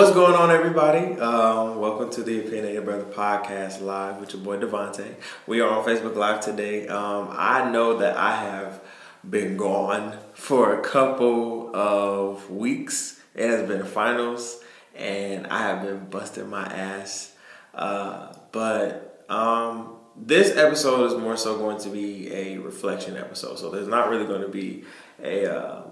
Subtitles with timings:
[0.00, 1.20] What's going on, everybody?
[1.20, 5.16] Um, welcome to the Opinionated Brother Podcast live with your boy Devontae.
[5.46, 6.88] We are on Facebook Live today.
[6.88, 8.80] Um, I know that I have
[9.28, 13.20] been gone for a couple of weeks.
[13.34, 17.34] It has been finals, and I have been busting my ass.
[17.74, 23.58] Uh, but um, this episode is more so going to be a reflection episode.
[23.58, 24.84] So there's not really going to be
[25.22, 25.82] a, uh,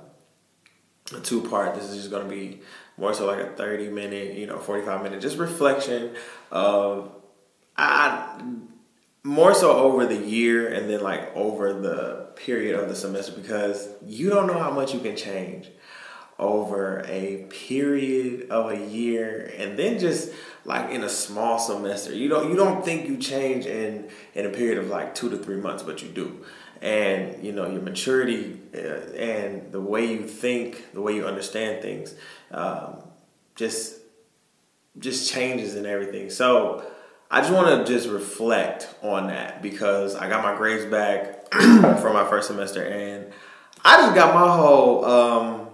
[1.15, 1.75] a two part.
[1.75, 2.63] This is just going to be
[2.99, 6.15] more so like a 30 minute, you know, 45 minute, just reflection
[6.51, 7.13] of
[7.77, 8.41] I
[9.23, 13.89] more so over the year and then like over the period of the semester because
[14.05, 15.69] you don't know how much you can change
[16.39, 20.33] over a period of a year and then just
[20.65, 22.15] like in a small semester.
[22.15, 25.37] You don't you don't think you change in in a period of like two to
[25.37, 26.45] three months but you do
[26.83, 31.83] and you know your maturity uh, and the way you think the way you understand
[31.83, 32.15] things
[32.53, 32.97] um,
[33.57, 33.97] just
[34.99, 36.85] just changes and everything so
[37.31, 42.13] i just want to just reflect on that because i got my grades back from
[42.13, 43.33] my first semester and
[43.85, 45.69] i just got my whole um,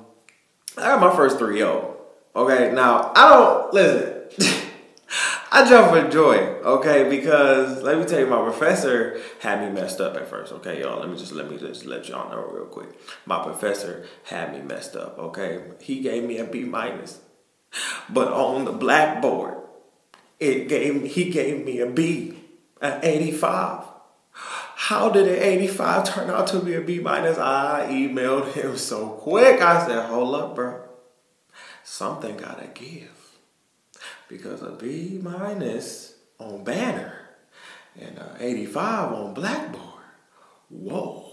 [0.76, 1.96] I got my first 3 0.
[2.34, 4.60] Okay, now I don't listen.
[5.54, 10.00] I jump for joy, okay, because let me tell you, my professor had me messed
[10.00, 10.98] up at first, okay, y'all.
[10.98, 12.88] Let me just let me just let y'all know real quick.
[13.24, 15.62] My professor had me messed up, okay.
[15.80, 17.20] He gave me a B minus,
[18.10, 19.58] but on the blackboard,
[20.40, 22.36] it gave he gave me a B,
[22.82, 23.84] an eighty five.
[24.32, 27.38] How did an 85 turn out to be a B minus?
[27.38, 29.62] I emailed him so quick.
[29.62, 30.82] I said, hold up, bro.
[31.84, 33.23] Something gotta give.
[34.28, 37.24] Because a B minus on banner
[38.00, 39.82] and a 85 on blackboard.
[40.68, 41.24] Whoa.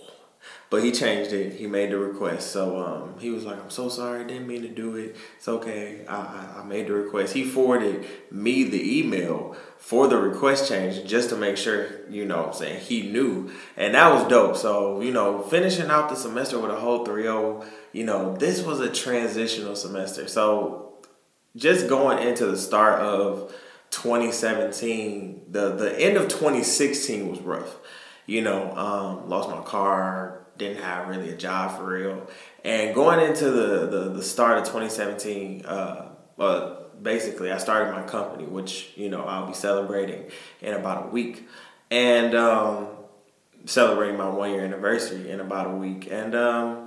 [0.70, 1.56] But he changed it.
[1.56, 2.52] He made the request.
[2.52, 4.24] So um, he was like, I'm so sorry.
[4.24, 5.18] Didn't mean to do it.
[5.38, 6.06] It's okay.
[6.08, 7.34] I, I, I made the request.
[7.34, 12.46] He forwarded me the email for the request change just to make sure, you know
[12.46, 13.52] I'm saying, he knew.
[13.76, 14.56] And that was dope.
[14.56, 18.62] So, you know, finishing out the semester with a whole 3 0, you know, this
[18.62, 20.30] was a transitional semester.
[20.30, 20.91] So
[21.56, 23.54] just going into the start of
[23.92, 27.78] 2017, the, the end of 2016 was rough.
[28.26, 32.28] You know, um, lost my car, didn't have really a job for real.
[32.64, 38.04] And going into the, the, the start of 2017, uh, well, basically, I started my
[38.04, 40.26] company, which, you know, I'll be celebrating
[40.62, 41.48] in about a week.
[41.90, 42.88] And um,
[43.66, 46.08] celebrating my one year anniversary in about a week.
[46.10, 46.81] And um,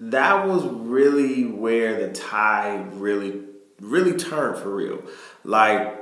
[0.00, 3.42] that was really where the tide really,
[3.80, 5.02] really turned for real.
[5.44, 6.00] Like,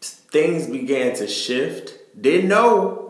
[0.00, 1.98] things began to shift.
[2.20, 3.02] Didn't know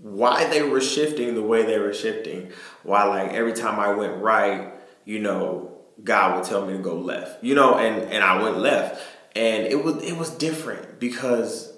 [0.00, 2.50] why they were shifting the way they were shifting.
[2.82, 4.72] Why like every time I went right,
[5.04, 7.44] you know, God would tell me to go left.
[7.44, 9.00] You know, and and I went left.
[9.36, 11.72] And it was it was different because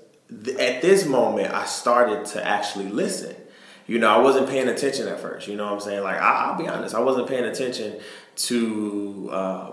[0.45, 3.37] th- at this moment I started to actually listen.
[3.87, 5.47] You know, I wasn't paying attention at first.
[5.47, 6.03] You know what I'm saying?
[6.03, 8.01] Like I, will be honest, I wasn't paying attention
[8.37, 9.71] to uh,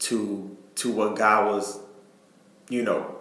[0.00, 1.80] to to what God was,
[2.68, 3.16] you know,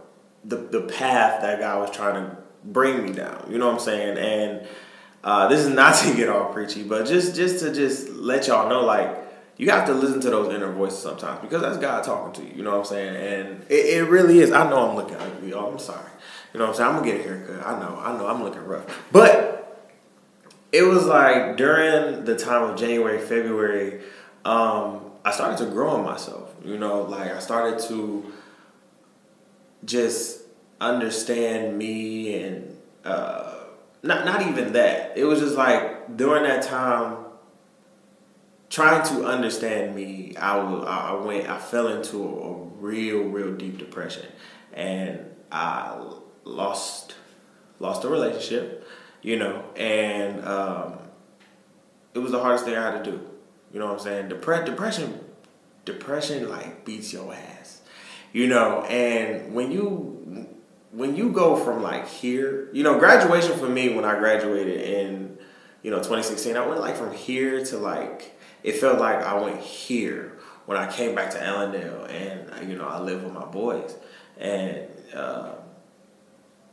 [0.45, 3.47] the the path that God was trying to bring me down.
[3.49, 4.17] You know what I'm saying?
[4.17, 4.67] And
[5.23, 8.69] uh, this is not to get all preachy, but just just to just let y'all
[8.69, 9.17] know, like
[9.57, 12.57] you have to listen to those inner voices sometimes because that's God talking to you.
[12.57, 13.15] You know what I'm saying?
[13.15, 14.51] And it, it really is.
[14.51, 15.71] I know I'm looking ugly, y'all.
[15.71, 16.09] I'm sorry.
[16.53, 16.89] You know what I'm saying?
[16.89, 17.67] I'm gonna get a haircut.
[17.67, 17.99] I know.
[17.99, 18.27] I know.
[18.27, 19.52] I'm looking rough, but
[20.73, 24.01] it was like during the time of January, February.
[24.43, 26.53] Um, I started to grow on myself.
[26.65, 28.33] You know, like I started to
[29.85, 30.41] just
[30.81, 33.53] understand me and uh,
[34.01, 35.17] not not even that.
[35.17, 37.17] It was just like during that time
[38.69, 43.53] trying to understand me, I, was, I went I fell into a, a real real
[43.53, 44.25] deep depression
[44.73, 45.19] and
[45.51, 45.95] I
[46.43, 47.15] lost
[47.79, 48.87] lost a relationship,
[49.23, 50.99] you know, and um,
[52.13, 53.19] it was the hardest thing I had to do.
[53.73, 54.29] You know what I'm saying?
[54.29, 55.19] Depre- depression
[55.85, 57.81] depression like beats your ass.
[58.31, 60.47] You know, and when you
[60.91, 65.37] when you go from like here, you know, graduation for me when I graduated in,
[65.81, 69.59] you know, 2016, I went like from here to like, it felt like I went
[69.59, 73.95] here when I came back to Allendale and, you know, I live with my boys.
[74.37, 75.53] And, uh,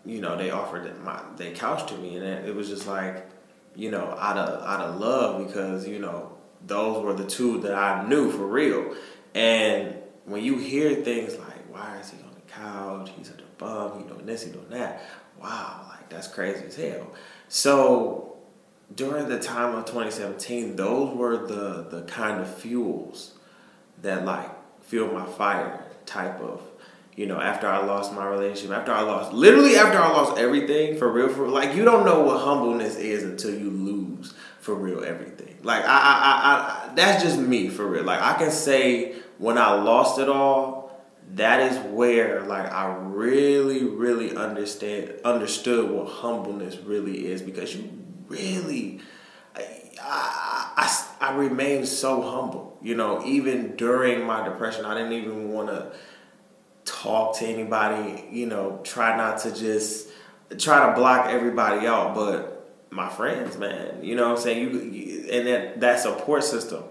[0.04, 3.28] you know, they offered my, they couch to me and it was just like,
[3.74, 6.32] you know, out of, out of love because, you know,
[6.66, 8.94] those were the two that I knew for real.
[9.34, 13.10] And when you hear things like, why is he on the couch?
[13.16, 15.02] He's such a bum, he doing this, he doing that.
[15.40, 17.12] Wow, like that's crazy as hell.
[17.48, 18.36] So
[18.94, 23.34] during the time of 2017, those were the the kind of fuels
[24.02, 24.50] that like
[24.82, 26.60] fuel my fire type of
[27.16, 30.96] you know, after I lost my relationship, after I lost, literally after I lost everything
[30.96, 35.04] for real, for like you don't know what humbleness is until you lose for real
[35.04, 35.58] everything.
[35.62, 38.04] Like I, I, I, I that's just me for real.
[38.04, 40.80] Like I can say when I lost it all,
[41.34, 47.90] that is where like I really, really understand understood what humbleness really is because you
[48.28, 49.00] really,
[49.56, 49.62] I,
[50.02, 50.72] I,
[51.20, 52.78] I, I remained so humble.
[52.82, 55.92] You know, even during my depression, I didn't even want to
[56.84, 60.08] talk to anybody, you know, try not to just
[60.58, 62.60] try to block everybody out, but
[62.90, 64.62] my friends, man, you know what I'm saying?
[64.62, 66.82] You, you and that that support system,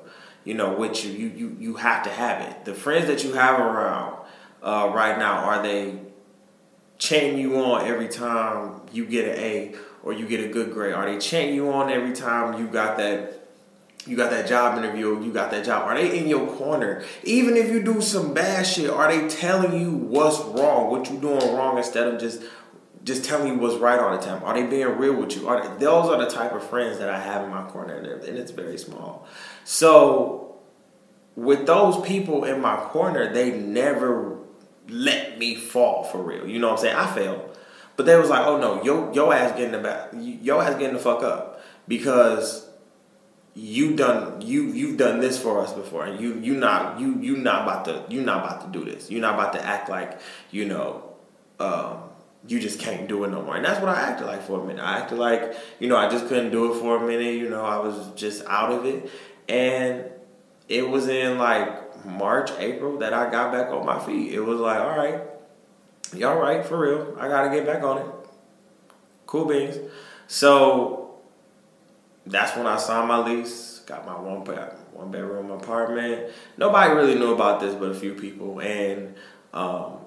[0.45, 2.65] you know, which you you you you have to have it.
[2.65, 4.17] The friends that you have around
[4.63, 5.99] uh, right now, are they
[6.97, 10.93] cheering you on every time you get an A or you get a good grade?
[10.93, 13.38] Are they cheering you on every time you got that
[14.07, 15.83] you got that job interview, you got that job.
[15.83, 17.03] Are they in your corner?
[17.23, 21.21] Even if you do some bad shit, are they telling you what's wrong, what you're
[21.21, 22.41] doing wrong instead of just
[23.03, 24.43] just telling you what's right all the time?
[24.43, 25.47] Are they being real with you?
[25.47, 28.37] Are they, those are the type of friends that I have in my corner, and
[28.37, 29.27] it's very small.
[29.63, 30.59] So
[31.35, 34.37] with those people in my corner, they never
[34.89, 36.47] let me fall for real.
[36.47, 36.95] You know what I'm saying?
[36.95, 37.57] I failed,
[37.95, 40.93] but they was like, "Oh no, yo, yo ass getting the back, yo ass getting
[40.93, 42.68] the fuck up," because
[43.55, 47.35] you done you you've done this for us before and you you not you you
[47.37, 49.09] not about to you not about to do this.
[49.09, 50.19] You're not about to act like
[50.51, 51.03] you know
[51.59, 52.03] um,
[52.47, 53.55] you just can't do it no more.
[53.55, 54.81] And that's what i acted like for a minute.
[54.81, 57.65] I acted like you know i just couldn't do it for a minute you know
[57.65, 59.09] i was just out of it.
[59.47, 60.05] And
[60.67, 64.33] it was in like march april that i got back on my feet.
[64.33, 65.21] It was like all right
[66.15, 67.15] y'all right for real.
[67.19, 68.05] I gotta get back on it.
[69.25, 69.77] Cool beans.
[70.27, 70.98] So
[72.25, 73.79] that's when I signed my lease.
[73.85, 74.45] Got my one
[74.93, 76.31] one bedroom apartment.
[76.57, 79.15] Nobody really knew about this, but a few people, and
[79.53, 79.97] um,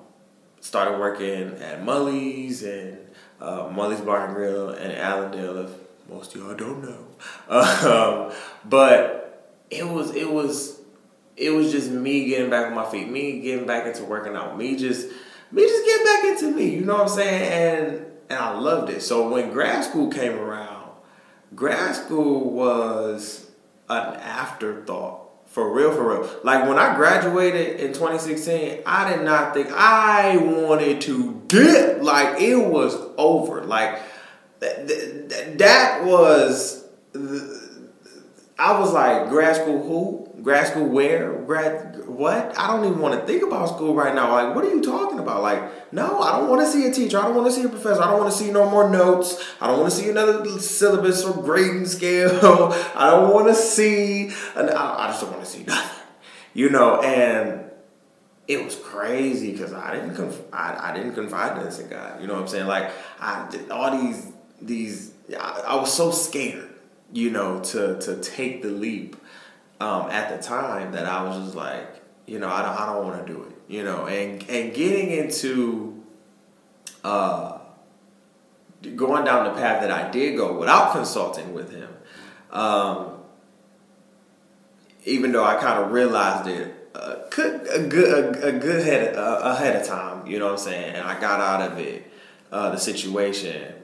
[0.60, 2.98] started working at Mully's and
[3.40, 5.64] uh, Mully's Bar and Grill in Allendale.
[5.64, 5.70] If
[6.08, 7.06] most of y'all don't know,
[8.28, 10.80] um, but it was it was
[11.36, 14.56] it was just me getting back on my feet, me getting back into working out,
[14.56, 15.08] me just
[15.50, 16.76] me just getting back into me.
[16.76, 17.52] You know what I'm saying?
[17.52, 19.02] And and I loved it.
[19.02, 20.71] So when grad school came around
[21.54, 23.50] grad school was
[23.88, 25.20] an afterthought.
[25.46, 26.40] For real, for real.
[26.44, 32.02] Like when I graduated in 2016, I did not think I wanted to dip.
[32.02, 33.62] Like it was over.
[33.62, 34.00] Like
[34.60, 36.86] that, that was,
[38.58, 40.21] I was like, grad school who?
[40.42, 41.34] Grad school where?
[41.42, 42.58] Grad what?
[42.58, 44.32] I don't even want to think about school right now.
[44.32, 45.42] Like what are you talking about?
[45.42, 47.18] Like no i don't want to see a teacher.
[47.18, 48.02] I don't want to see a professor.
[48.02, 49.42] I don't want to see no more notes.
[49.60, 52.30] I don't want to see another syllabus or grading scale.
[52.94, 56.02] I don't want to see an, I, I just don't want to see nothing
[56.54, 57.00] you know?
[57.00, 57.70] And
[58.48, 62.34] it was crazy because i didn't conf- I, I didn't confide in god you know
[62.34, 62.66] what i'm saying?
[62.66, 62.90] Like
[63.20, 66.68] i did all these these I, I was so scared
[67.12, 69.16] you know to to take the leap
[69.82, 73.04] um, at the time that I was just like, you know, I don't, I don't
[73.04, 76.04] want to do it, you know, and and getting into
[77.02, 77.58] uh,
[78.94, 81.88] going down the path that I did go without consulting with him,
[82.52, 83.18] um,
[85.04, 87.16] even though I kind of realized it uh,
[87.74, 90.94] a good a, a good head uh, ahead of time, you know what I'm saying,
[90.94, 92.08] and I got out of it
[92.52, 93.74] uh, the situation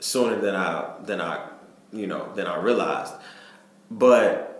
[0.00, 1.50] sooner than I than I
[1.92, 3.12] you know than I realized,
[3.90, 4.53] but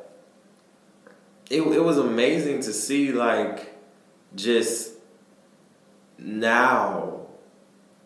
[1.50, 3.74] it, it was amazing to see like
[4.34, 4.92] just
[6.18, 7.20] now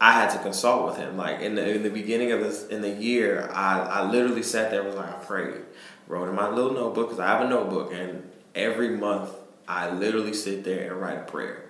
[0.01, 1.17] I had to consult with him.
[1.17, 4.71] Like in the in the beginning of this in the year, I, I literally sat
[4.71, 5.63] there and was like I prayed,
[6.07, 9.31] wrote in my little notebook because I have a notebook, and every month
[9.67, 11.65] I literally sit there and write a prayer,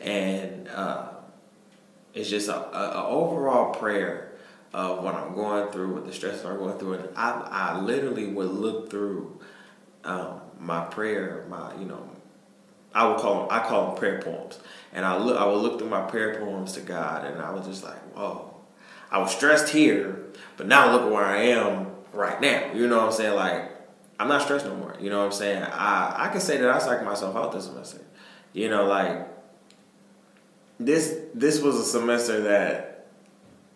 [0.00, 1.08] and uh,
[2.14, 4.32] it's just a, a, a, overall prayer
[4.72, 8.28] of what I'm going through, what the stresses I'm going through, and I I literally
[8.28, 9.40] would look through.
[10.04, 12.08] Um, my prayer, my you know,
[12.94, 14.58] I would call them, I call them prayer poems,
[14.92, 17.66] and I look I would look through my prayer poems to God, and I was
[17.66, 18.54] just like, whoa,
[19.10, 20.24] I was stressed here,
[20.56, 22.72] but now look where I am right now.
[22.72, 23.34] You know what I'm saying?
[23.34, 23.70] Like
[24.18, 24.96] I'm not stressed no more.
[25.00, 25.62] You know what I'm saying?
[25.62, 28.00] I I can say that I psyched myself out this semester.
[28.52, 29.28] You know, like
[30.78, 33.06] this this was a semester that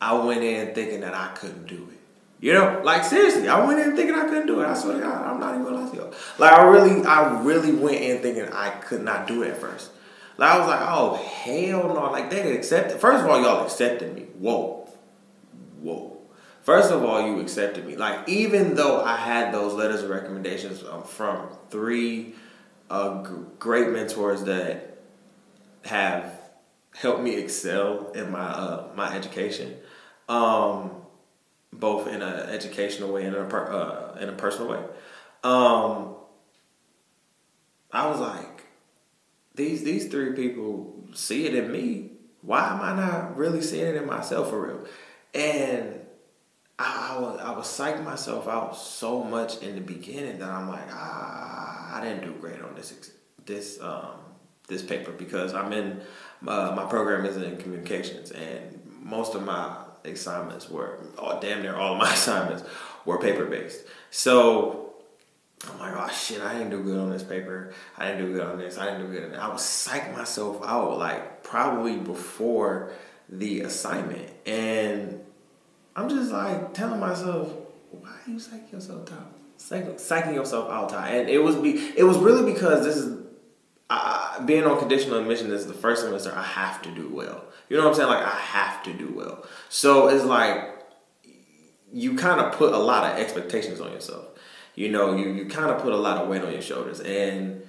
[0.01, 1.98] I went in thinking that I couldn't do it.
[2.41, 4.67] You know, like seriously, I went in thinking I couldn't do it.
[4.67, 6.13] I swear to God, I'm not even gonna lie to you.
[6.39, 9.91] Like I really, I really went in thinking I could not do it at first.
[10.37, 12.13] Like I was like, oh hell no!
[12.13, 13.01] Like they accepted.
[13.01, 14.23] First of all, y'all accepted me.
[14.39, 14.89] Whoa,
[15.81, 16.19] whoa.
[16.63, 17.97] First of all, you accepted me.
[17.97, 22.35] Like even though I had those letters of recommendations um, from three
[22.89, 23.23] uh,
[23.59, 24.99] great mentors that
[25.85, 26.39] have
[26.95, 29.75] helped me excel in my uh, my education,
[30.29, 30.91] um,
[31.73, 34.83] both in an educational way and in a per, uh, in a personal way.
[35.45, 36.15] Um,
[37.93, 38.65] I was like,
[39.55, 42.13] these these three people see it in me.
[42.43, 44.87] Why am I not really seeing it in myself for real?
[45.35, 46.01] And
[46.79, 50.69] I, I was I was psyching myself out so much in the beginning that I'm
[50.69, 53.13] like, ah, I didn't do great on this
[53.45, 54.13] this um,
[54.69, 56.01] this paper because I'm in
[56.47, 61.77] uh, my program is in communications and most of my assignments were oh, damn near
[61.77, 62.65] all of my assignments
[63.05, 63.85] were paper based.
[64.11, 64.95] So
[65.69, 67.73] I'm like, oh shit, I didn't do good on this paper.
[67.97, 68.79] I didn't do good on this.
[68.79, 69.35] I didn't do good.
[69.35, 72.93] I was psych myself out like probably before
[73.29, 74.31] the assignment.
[74.47, 75.21] And
[75.97, 77.53] I'm just like telling myself,
[77.91, 79.33] why are you psyching yourself out?
[79.57, 81.09] Psych- psyching yourself out, Ty.
[81.11, 83.25] And it was be it was really because this is
[83.91, 87.45] uh, being on conditional admission is the first semester I have to do well.
[87.69, 88.09] You know what I'm saying?
[88.09, 89.47] Like I have to do well.
[89.69, 90.75] So it's like
[91.93, 94.29] you kind of put a lot of expectations on yourself
[94.79, 97.01] you know, you, you kind of put a lot of weight on your shoulders.
[97.01, 97.63] And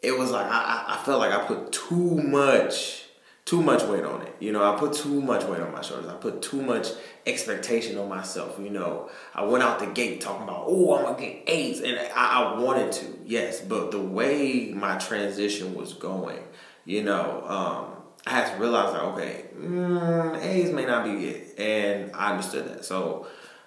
[0.00, 3.04] it was like, I, I felt like I put too much,
[3.44, 4.34] too much weight on it.
[4.40, 6.08] You know, I put too much weight on my shoulders.
[6.08, 6.88] I put too much
[7.26, 8.58] expectation on myself.
[8.60, 11.80] You know, I went out the gate talking about, oh, I'm to get A's.
[11.80, 13.60] And I, I wanted to, yes.
[13.60, 16.42] But the way my transition was going,
[16.84, 21.58] you know, um, I had to realize that okay, mm, A's may not be it,
[21.58, 22.84] and I understood that.
[22.84, 23.26] So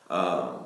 [0.09, 0.65] um,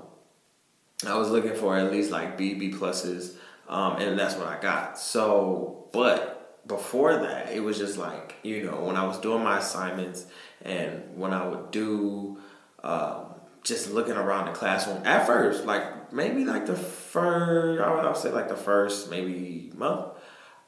[1.07, 3.35] I was looking for at least like B, B pluses,
[3.67, 4.99] um, and that's what I got.
[4.99, 6.38] So, but
[6.69, 10.25] before that, it was just like, you know, when I was doing my assignments
[10.61, 12.37] and when I would do
[12.83, 13.25] um,
[13.63, 18.07] just looking around the classroom at first, like maybe like the first, I would, I
[18.07, 20.05] would say like the first maybe month,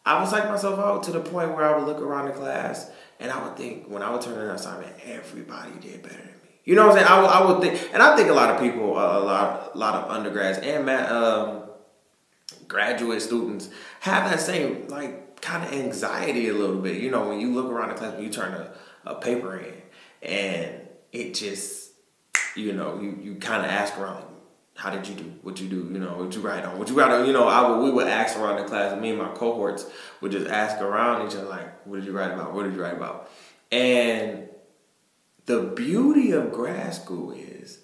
[0.03, 2.89] I was like myself out to the point where I would look around the class
[3.19, 6.25] and I would think when I would turn in an assignment, everybody did better than
[6.25, 6.59] me.
[6.65, 7.07] you know what I'm saying?
[7.07, 9.95] I, I would think, and I think a lot of people, a lot, a lot
[9.95, 11.61] of undergrads and um,
[12.67, 16.97] graduate students have that same like kind of anxiety a little bit.
[16.97, 18.73] You know, when you look around the class, when you turn a,
[19.05, 19.73] a paper in,
[20.21, 21.91] and it just,
[22.55, 24.25] you know, you you kind of ask around,
[24.75, 25.33] how did you do?
[25.41, 25.89] What you do?
[25.91, 26.77] You know, what you write on?
[26.77, 27.25] What you write on?
[27.25, 28.99] You know, I would, we would ask around the class.
[28.99, 29.85] Me and my cohorts
[30.21, 32.53] would just ask around each other, like, what did you write about?
[32.53, 33.29] What did you write about?
[33.71, 34.49] And
[35.45, 37.79] the beauty of grad school is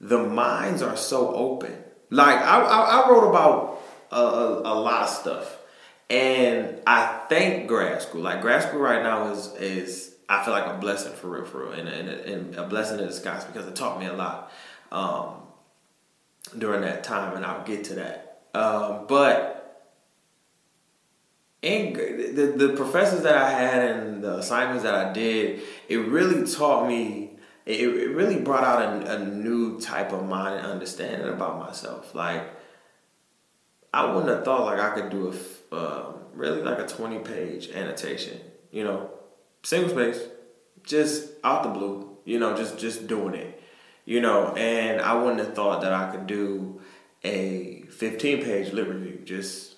[0.00, 1.76] the minds are so open.
[2.10, 5.58] Like I, I, I wrote about a, a, a, lot of stuff,
[6.08, 8.22] and I thank grad school.
[8.22, 11.64] Like grad school right now is is I feel like a blessing for real, for
[11.64, 14.50] real, and, and, and a blessing in disguise because it taught me a lot
[14.90, 15.34] um,
[16.58, 18.42] during that time, and I'll get to that.
[18.54, 19.56] Um, but
[21.62, 26.46] and the, the professors that I had and the assignments that I did, it really
[26.46, 31.28] taught me, it, it really brought out a, a new type of mind and understanding
[31.28, 32.14] about myself.
[32.14, 32.44] Like,
[33.92, 35.34] I wouldn't have thought like I could do a,
[35.72, 39.10] uh, really like a 20 page annotation, you know,
[39.62, 40.20] single space,
[40.82, 43.62] just out the blue, you know, just, just doing it,
[44.04, 46.80] you know, and I wouldn't have thought that I could do
[47.24, 49.76] a 15 page lit review, just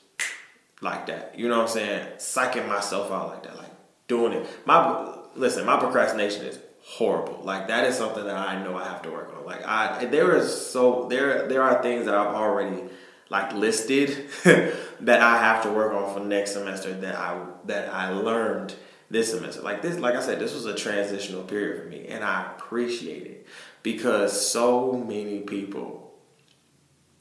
[0.81, 1.39] like that.
[1.39, 2.07] You know what I'm saying?
[2.19, 3.73] Psyching myself out like that, like
[4.07, 4.47] doing it.
[4.67, 7.41] My listen, my procrastination is horrible.
[7.45, 9.45] Like that is something that I know I have to work on.
[9.45, 12.85] Like I there is so there there are things that I've already
[13.31, 18.11] like listed that I have to work on for next semester that I that I
[18.11, 18.75] learned
[19.11, 19.63] this semester.
[19.63, 23.27] Like this like I said, this was a transitional period for me and I appreciate
[23.27, 23.47] it
[23.83, 26.15] because so many people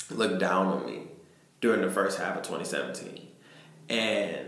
[0.09, 1.07] look down on me
[1.59, 3.27] during the first half of 2017
[3.89, 4.47] and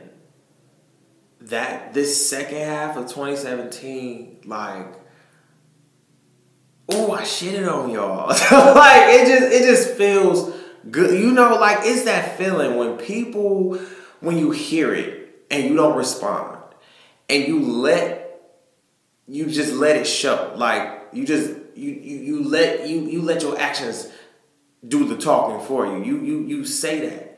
[1.41, 4.87] that this second half of 2017, like,
[6.89, 8.27] oh, I shitted on y'all.
[8.29, 10.53] like it just it just feels
[10.91, 11.19] good.
[11.19, 13.79] You know, like it's that feeling when people
[14.19, 16.58] when you hear it and you don't respond
[17.29, 18.41] and you let
[19.27, 20.53] you just let it show.
[20.55, 24.10] Like you just you you, you let you you let your actions
[24.88, 26.03] do the talking for you.
[26.03, 27.29] You you you say that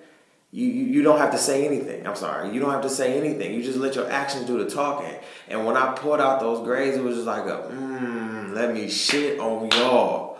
[0.53, 2.05] you, you, you don't have to say anything.
[2.05, 2.53] I'm sorry.
[2.53, 3.53] You don't have to say anything.
[3.53, 5.15] You just let your actions do the talking.
[5.47, 8.89] And when I pulled out those grades, it was just like a, mmm, let me
[8.89, 10.30] shit on y'all.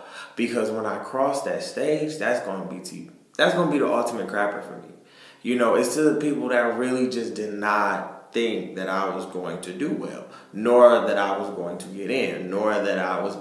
[0.42, 4.26] Because when I cross that stage, that's to be to, that's to be the ultimate
[4.26, 4.94] crapper for me.
[5.42, 9.24] You know, it's to the people that really just did not think that I was
[9.26, 13.20] going to do well, nor that I was going to get in, nor that I
[13.20, 13.36] was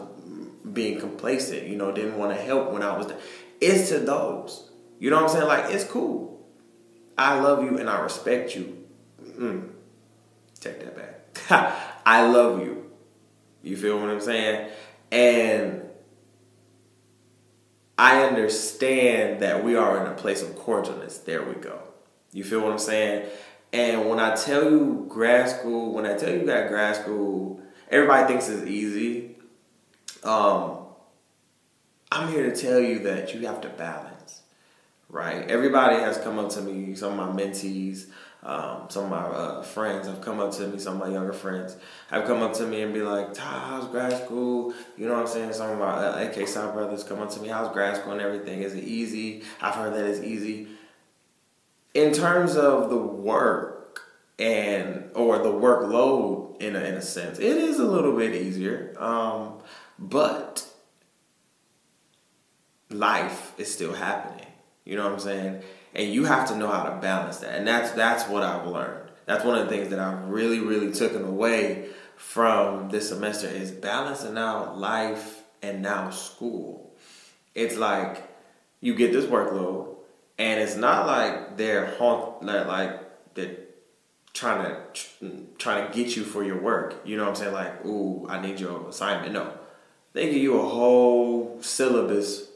[0.72, 3.18] being complacent, you know, didn't want to help when I was there.
[3.60, 4.70] It's to those.
[5.00, 5.48] You know what I'm saying?
[5.48, 6.32] Like, it's cool
[7.18, 8.78] I love you and I respect you.
[9.24, 9.70] Mm.
[10.60, 11.76] Take that back.
[12.06, 12.92] I love you.
[13.64, 14.70] You feel what I'm saying?
[15.12, 15.81] And
[18.02, 21.24] I understand that we are in a place of cordialness.
[21.24, 21.78] There we go.
[22.34, 23.30] You feel what I'm saying?
[23.72, 28.26] And when I tell you grad school, when I tell you that grad school, everybody
[28.26, 29.36] thinks it's easy.
[30.24, 30.80] Um,
[32.12, 34.42] I'm here to tell you that you have to balance,
[35.08, 35.48] right?
[35.48, 38.08] Everybody has come up to me, some of my mentees,
[38.44, 41.34] um, some of my uh, friends have come up to me, some of my younger
[41.34, 41.78] friends
[42.10, 44.74] have come up to me and be like, how's grad school?
[44.98, 45.54] You know what I'm saying?
[45.54, 48.22] Some of my uh, AK South brothers come up to me, how's grad school and
[48.22, 48.64] everything?
[48.64, 49.44] Is it easy?
[49.62, 50.68] I've heard that it's easy.
[51.94, 54.02] In terms of the work
[54.40, 58.96] and, or the workload in a, in a sense, it is a little bit easier.
[58.98, 59.60] Um,
[60.00, 60.68] but
[62.90, 64.41] life is still happening.
[64.86, 65.62] You know what I'm saying?
[65.94, 67.56] And you have to know how to balance that.
[67.56, 69.12] And that's that's what I've learned.
[69.26, 73.72] That's one of the things that I've really, really taken away from this semester is
[73.72, 76.96] balancing out life and now school.
[77.56, 78.30] It's like
[78.80, 79.96] you get this workload,
[80.38, 83.58] and it's not like they're haunt like they're
[84.34, 87.02] trying to trying to get you for your work.
[87.06, 87.54] You know what I'm saying?
[87.54, 89.34] Like, ooh, I need your assignment.
[89.34, 89.54] No,
[90.14, 92.51] they give you a whole syllabus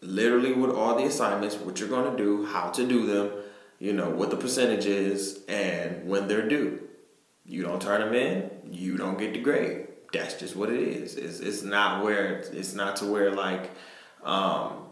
[0.00, 3.32] literally with all the assignments, what you're going to do, how to do them,
[3.78, 6.86] you know, what the percentage is, and when they're due.
[7.44, 9.88] You don't turn them in, you don't get the grade.
[10.12, 11.16] That's just what it is.
[11.16, 13.70] It's, it's not where, it's not to where like,
[14.22, 14.86] um,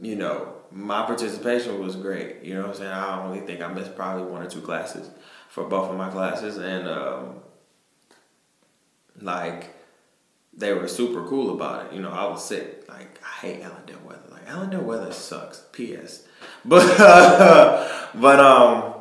[0.00, 2.42] you know, my participation was great.
[2.42, 2.92] You know what I'm saying?
[2.92, 5.10] I only think I missed probably one or two classes
[5.48, 6.58] for both of my classes.
[6.58, 7.36] And, um,
[9.20, 9.74] like,
[10.60, 11.94] they were super cool about it.
[11.94, 12.84] You know, I was sick.
[12.88, 14.28] Like, I hate Allendale weather.
[14.30, 15.64] Like, Allendale weather sucks.
[15.72, 16.24] P.S.
[16.64, 16.98] But,
[18.14, 18.94] but, um,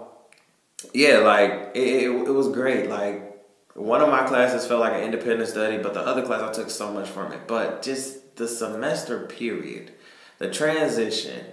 [0.94, 2.90] yeah, like, it, it, it was great.
[2.90, 3.30] Like,
[3.74, 6.70] one of my classes felt like an independent study, but the other class I took
[6.70, 7.48] so much from it.
[7.48, 9.92] But just the semester period,
[10.38, 11.46] the transition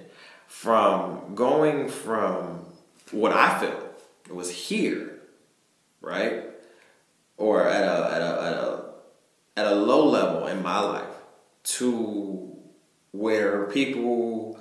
[0.47, 2.67] from going from
[3.11, 5.21] what I felt was here,
[6.01, 6.45] right?
[7.37, 8.86] Or at a, at a, at a
[9.57, 11.05] at a low level in my life
[11.65, 12.57] to
[13.13, 14.59] where people,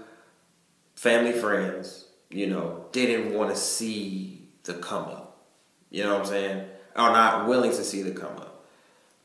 [0.96, 5.46] family, friends, you know, didn't want to see the come up.
[5.92, 6.68] You know what I'm saying?
[6.96, 8.66] Are not willing to see the come up.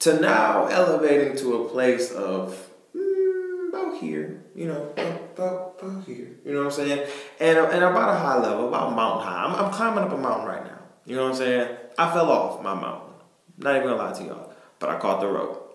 [0.00, 4.92] To now elevating to a place of mm, about here, you know,
[5.35, 6.28] about, about here.
[6.44, 7.06] You know what I'm saying?
[7.38, 9.44] And and about a high level, about mountain high.
[9.44, 10.78] I'm, I'm climbing up a mountain right now.
[11.04, 11.76] You know what I'm saying?
[11.98, 13.14] I fell off my mountain.
[13.59, 14.49] Not even gonna lie to y'all,
[14.80, 15.70] but I caught the rope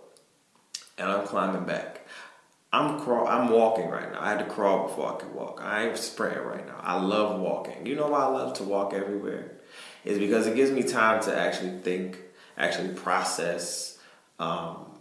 [0.97, 2.01] and I'm climbing back.
[2.73, 3.25] I'm crawl.
[3.27, 4.19] I'm walking right now.
[4.19, 5.61] I had to crawl before I could walk.
[5.63, 6.79] I ain't sprinting right now.
[6.81, 7.85] I love walking.
[7.85, 9.53] You know why I love to walk everywhere?
[10.03, 12.17] Is because it gives me time to actually think,
[12.57, 13.97] actually process
[14.39, 14.91] um,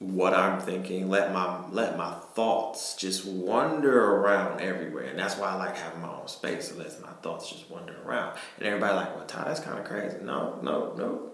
[0.00, 1.08] what I'm thinking.
[1.08, 6.02] Let my let my thoughts just wander around everywhere, and that's why I like having
[6.02, 6.70] my own space.
[6.72, 8.36] It lets my thoughts just wander around.
[8.58, 10.16] And everybody like, well, Ty, that's kind of crazy.
[10.22, 11.30] No, no, no.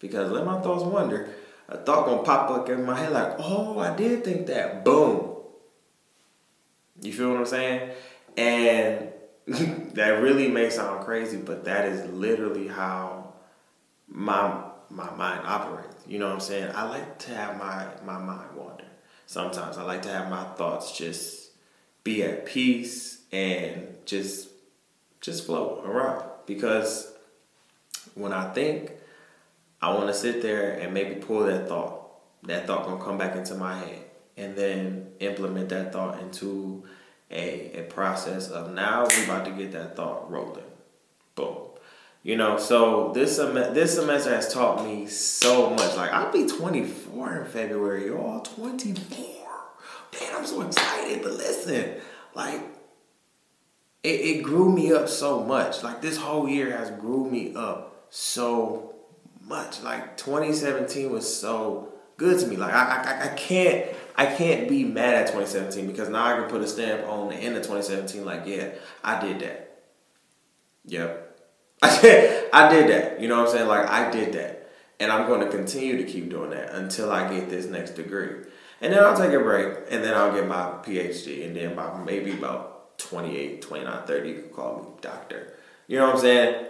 [0.00, 1.28] Because let my thoughts wander
[1.70, 4.84] a thought gonna pop up in my head like, oh, I did think that.
[4.84, 5.36] Boom.
[7.00, 7.92] You feel what I'm saying?
[8.36, 9.08] And
[9.94, 13.34] that really may sound crazy, but that is literally how
[14.08, 15.94] my my mind operates.
[16.06, 16.72] You know what I'm saying?
[16.74, 18.84] I like to have my my mind wander.
[19.26, 21.52] Sometimes I like to have my thoughts just
[22.02, 24.48] be at peace and just
[25.20, 27.12] just flow around because
[28.14, 28.92] when I think
[29.82, 31.96] I want to sit there and maybe pull that thought.
[32.44, 34.04] That thought gonna come back into my head,
[34.36, 36.84] and then implement that thought into
[37.30, 40.64] a a process of now we're about to get that thought rolling.
[41.34, 41.68] Boom.
[42.22, 45.96] You know, so this sem- this semester has taught me so much.
[45.96, 48.40] Like I'll be 24 in February, y'all.
[48.40, 49.26] 24.
[50.20, 51.22] Man, I'm so excited.
[51.22, 51.94] But listen,
[52.34, 52.60] like
[54.02, 55.82] it, it grew me up so much.
[55.82, 58.94] Like this whole year has grew me up so
[59.50, 59.82] much.
[59.82, 62.56] Like 2017 was so good to me.
[62.56, 63.84] Like I, I, I can't
[64.16, 67.34] I can't be mad at 2017 because now I can put a stamp on the
[67.34, 68.24] end of 2017.
[68.24, 68.70] Like yeah,
[69.04, 69.82] I did that.
[70.86, 71.26] Yep.
[71.82, 73.20] I did, I did that.
[73.20, 73.68] You know what I'm saying?
[73.68, 74.56] Like I did that.
[74.98, 78.44] And I'm going to continue to keep doing that until I get this next degree.
[78.82, 81.46] And then I'll take a break and then I'll get my PhD.
[81.46, 85.54] And then by maybe about 28, 29, 30, you can call me doctor.
[85.86, 86.66] You know what I'm saying?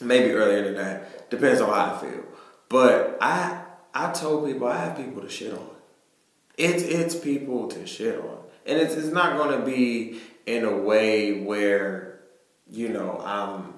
[0.00, 1.30] Maybe earlier than that.
[1.30, 2.24] Depends on how I feel.
[2.68, 3.62] But I
[3.94, 5.70] I told people I have people to shit on.
[6.56, 10.76] It's it's people to shit on, and it's it's not going to be in a
[10.76, 12.20] way where,
[12.70, 13.74] you know, I'm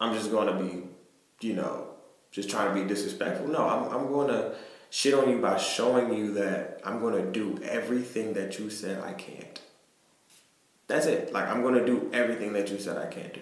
[0.00, 0.84] I'm just gonna be,
[1.46, 1.88] you know,
[2.30, 3.48] just trying to be disrespectful.
[3.48, 4.54] No, I'm I'm gonna
[4.90, 9.12] shit on you by showing you that I'm gonna do everything that you said I
[9.12, 9.60] can't.
[10.88, 11.32] That's it.
[11.32, 13.40] Like I'm gonna do everything that you said I can't do.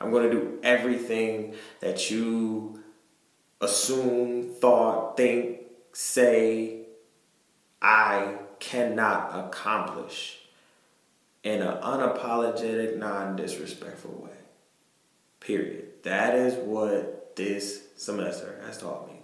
[0.00, 2.82] I'm gonna do everything that you
[3.60, 5.60] assume, thought, think,
[5.92, 6.86] say
[7.80, 10.38] I cannot accomplish
[11.42, 14.36] in an unapologetic, non disrespectful way.
[15.40, 16.02] Period.
[16.02, 19.20] That is what this semester has taught me.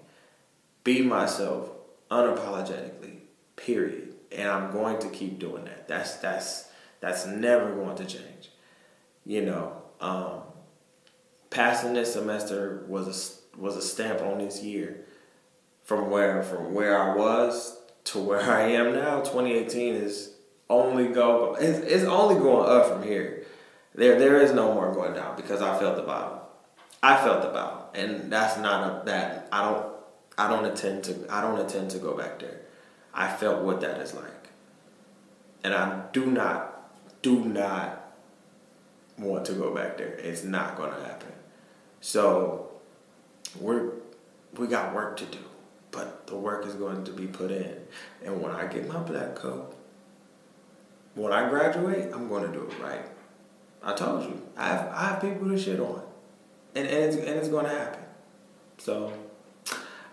[0.85, 1.71] Be myself
[2.11, 3.19] unapologetically.
[3.57, 4.15] Period.
[4.31, 5.89] And I'm going to keep doing that.
[5.89, 6.69] That's that's
[7.01, 8.51] that's never going to change.
[9.27, 10.43] You know, um,
[11.53, 15.05] passing this semester was a was a stamp on this year.
[15.85, 20.35] From where from where I was to where I am now, 2018 is
[20.71, 23.45] only go it's, it's only going up from here.
[23.95, 26.39] There there is no more going down because I felt the bottom.
[27.03, 29.93] I felt the bottom, and that's not a that I don't
[30.39, 32.61] I don't intend to I don't intend to go back there.
[33.13, 34.49] I felt what that is like,
[35.63, 38.03] and I do not do not
[39.19, 40.15] want to go back there.
[40.15, 41.32] It's not going to happen.
[42.03, 42.69] So
[43.61, 43.93] we're
[44.59, 45.39] we got work to do,
[45.93, 47.77] but the work is going to be put in.
[48.23, 49.75] And when I get my black coat,
[51.15, 53.07] when I graduate, I'm going to do it right.
[53.83, 56.03] I told you, I have I have people to shit on,
[56.75, 58.03] and and it's, and it's going to happen.
[58.79, 59.13] So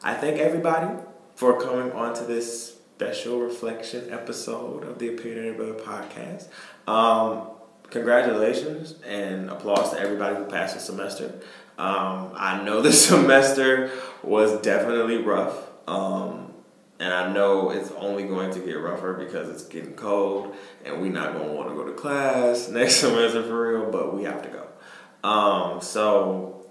[0.04, 0.96] I thank everybody
[1.36, 6.50] for coming on to this special reflection episode of the Opinionated Brother podcast.
[6.88, 7.48] Um,
[7.90, 11.40] congratulations and applause to everybody who passed the semester.
[11.80, 13.90] Um, I know the semester
[14.22, 15.56] was definitely rough.
[15.88, 16.54] Um,
[17.00, 21.14] and I know it's only going to get rougher because it's getting cold and we're
[21.14, 24.42] not going to want to go to class next semester for real, but we have
[24.42, 25.28] to go.
[25.28, 26.70] Um, so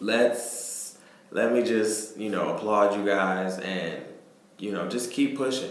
[0.00, 0.98] let's,
[1.30, 4.04] let me just, you know, applaud you guys and,
[4.58, 5.70] you know, just keep pushing.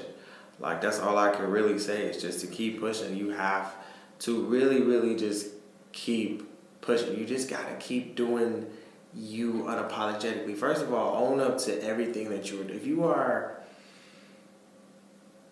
[0.59, 3.15] Like that's all I can really say is just to keep pushing.
[3.15, 3.75] You have
[4.19, 5.49] to really, really just
[5.91, 6.49] keep
[6.83, 7.17] pushing.
[7.17, 8.67] You just gotta keep doing
[9.15, 10.55] you unapologetically.
[10.55, 12.69] First of all, own up to everything that you are.
[12.69, 13.57] If you are,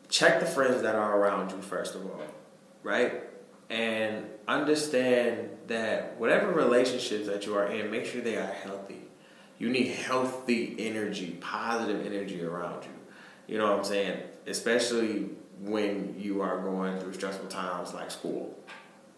[0.09, 1.61] check the friends that are around you.
[1.61, 2.21] First of all,
[2.83, 3.23] right,
[3.69, 9.01] and understand that whatever relationships that you are in, make sure they are healthy.
[9.57, 12.91] You need healthy energy, positive energy around you.
[13.47, 14.19] You know what I'm saying?
[14.47, 18.57] Especially when you are going through stressful times like school.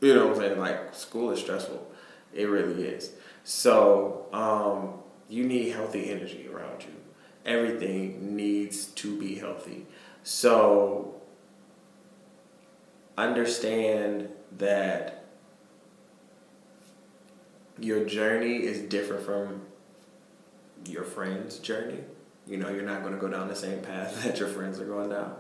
[0.02, 0.60] You know what I'm saying?
[0.60, 1.93] Like school is stressful.
[2.34, 3.12] It really is.
[3.44, 6.94] So um, you need healthy energy around you.
[7.46, 9.86] Everything needs to be healthy.
[10.24, 11.22] So
[13.18, 15.26] understand that
[17.80, 19.62] your journey is different from
[20.86, 22.00] your friend's journey.
[22.46, 24.86] You know, you're not going to go down the same path that your friends are
[24.86, 25.36] going down.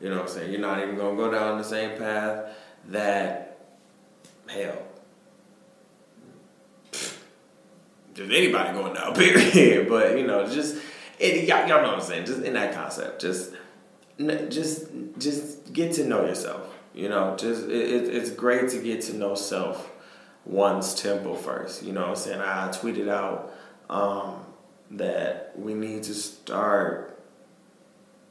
[0.00, 0.52] You know what I'm saying?
[0.52, 2.54] You're not even going to go down the same path
[2.88, 3.58] that,
[4.48, 4.78] hell,
[8.18, 9.88] there's anybody going down, period.
[9.88, 10.76] But, you know, just,
[11.18, 12.26] it, y'all, y'all know what I'm saying?
[12.26, 13.52] Just in that concept, just,
[14.18, 16.74] just, just get to know yourself.
[16.94, 19.90] You know, just, it, it, it's great to get to know self
[20.44, 21.82] one's temple first.
[21.82, 22.40] You know what I'm saying?
[22.40, 23.54] I tweeted out
[23.88, 24.44] um,
[24.90, 27.20] that we need to start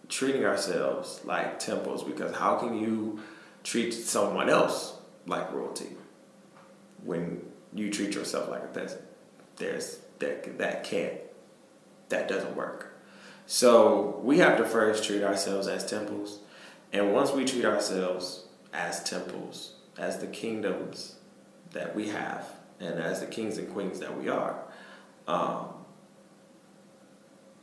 [0.09, 3.19] treating ourselves like temples because how can you
[3.63, 5.89] treat someone else like royalty
[7.03, 7.41] when
[7.73, 9.01] you treat yourself like a peasant?
[9.57, 11.13] There's that that can't
[12.09, 12.93] that doesn't work.
[13.45, 16.39] So we have to first treat ourselves as temples,
[16.91, 21.15] and once we treat ourselves as temples, as the kingdoms
[21.71, 22.47] that we have,
[22.79, 24.63] and as the kings and queens that we are,
[25.27, 25.67] um,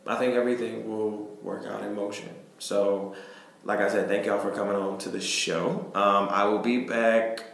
[0.07, 2.29] I think everything will work out in motion.
[2.59, 3.15] So,
[3.65, 5.91] like I said, thank y'all for coming on to the show.
[5.95, 7.45] Um, I will be back.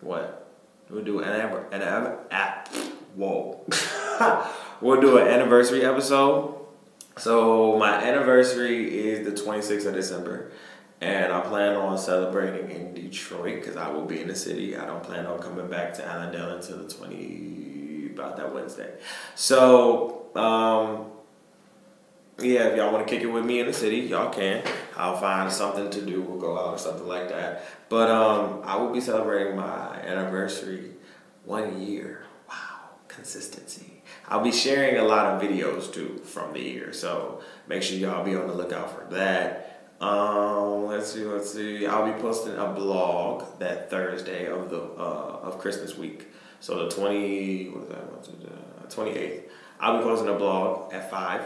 [0.00, 0.48] What?
[0.90, 2.53] We'll do an an, an
[3.14, 3.64] whoa.
[4.80, 6.54] we'll do an anniversary episode.
[7.16, 10.50] So my anniversary is the 26th of December,
[11.00, 14.76] and I plan on celebrating in Detroit because I will be in the city.
[14.76, 18.94] I don't plan on coming back to Allendale until the 20 about that Wednesday.
[19.34, 21.12] So um,
[22.38, 24.62] yeah, if y'all want to kick it with me in the city, y'all can.
[24.96, 26.20] I'll find something to do.
[26.20, 27.64] We'll go out or something like that.
[27.88, 30.90] But um, I will be celebrating my anniversary
[31.44, 32.24] one year.
[33.14, 34.02] Consistency.
[34.28, 38.24] I'll be sharing a lot of videos too from the year, so make sure y'all
[38.24, 39.90] be on the lookout for that.
[40.00, 41.86] Um, let's see, let's see.
[41.86, 46.26] I'll be posting a blog that Thursday of the uh, of Christmas week.
[46.60, 48.90] So the twenty what is that?
[48.90, 49.50] Twenty eighth.
[49.78, 51.42] I'll be posting a blog at five.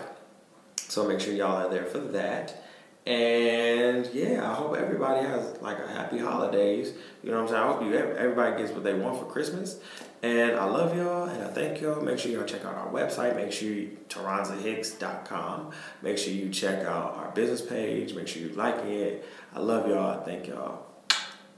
[0.76, 2.64] So make sure y'all are there for that.
[3.06, 6.92] And yeah, I hope everybody has like a happy holidays.
[7.22, 7.62] You know what I'm saying?
[7.62, 9.80] I hope you everybody gets what they want for Christmas.
[10.22, 12.02] And I love y'all and I thank y'all.
[12.02, 13.36] Make sure y'all check out our website.
[13.36, 15.70] Make sure you taranzahicks.com.
[16.02, 18.14] Make sure you check out our business page.
[18.14, 19.24] Make sure you like it.
[19.54, 20.24] I love y'all.
[20.24, 20.86] Thank y'all.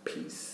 [0.04, 0.49] Peace.